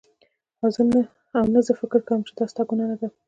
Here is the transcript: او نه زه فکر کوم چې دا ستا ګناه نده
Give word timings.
او 1.35 1.45
نه 1.53 1.59
زه 1.67 1.71
فکر 1.81 1.99
کوم 2.07 2.19
چې 2.27 2.31
دا 2.37 2.45
ستا 2.51 2.63
ګناه 2.69 2.87
نده 2.91 3.07